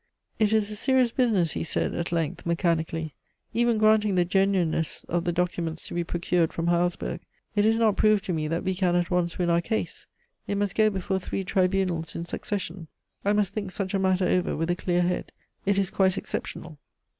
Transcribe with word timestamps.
"It 0.39 0.51
is 0.51 0.71
a 0.71 0.75
serious 0.75 1.11
business," 1.11 1.51
he 1.51 1.63
said 1.63 1.93
at 1.93 2.11
length, 2.11 2.43
mechanically. 2.43 3.13
"Even 3.53 3.77
granting 3.77 4.15
the 4.15 4.25
genuineness 4.25 5.03
of 5.03 5.25
the 5.25 5.31
documents 5.31 5.83
to 5.83 5.93
be 5.93 6.03
procured 6.03 6.51
from 6.51 6.69
Heilsberg, 6.69 7.19
it 7.55 7.65
is 7.67 7.77
not 7.77 7.97
proved 7.97 8.25
to 8.25 8.33
me 8.33 8.47
that 8.47 8.63
we 8.63 8.73
can 8.73 8.95
at 8.95 9.11
once 9.11 9.37
win 9.37 9.51
our 9.51 9.61
case. 9.61 10.07
It 10.47 10.57
must 10.57 10.73
go 10.73 10.89
before 10.89 11.19
three 11.19 11.43
tribunals 11.43 12.15
in 12.15 12.25
succession. 12.25 12.87
I 13.23 13.33
must 13.33 13.53
think 13.53 13.69
such 13.69 13.93
a 13.93 13.99
matter 13.99 14.25
over 14.27 14.57
with 14.57 14.71
a 14.71 14.75
clear 14.75 15.03
head; 15.03 15.31
it 15.67 15.77
is 15.77 15.91
quite 15.91 16.17
exceptional." 16.17 16.79